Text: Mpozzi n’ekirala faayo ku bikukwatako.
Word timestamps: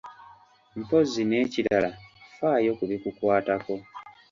Mpozzi 0.79 1.21
n’ekirala 1.29 1.89
faayo 2.35 2.71
ku 2.77 2.83
bikukwatako. 2.89 3.73